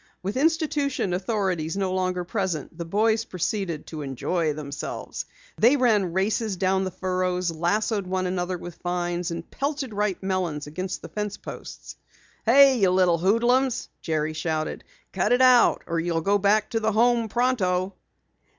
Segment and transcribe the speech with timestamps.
[0.23, 5.25] With institution authorities no longer present, the boys proceeded to enjoy themselves.
[5.59, 10.65] They ran races down the furrows, lassoed one another with vines, and pelted ripe melons
[10.65, 11.97] against the fence posts.
[12.47, 14.83] "Hey, you little hoodlums!" Jerry shouted.
[15.13, 17.93] "Cut it out or you'll go back to the Home pronto!"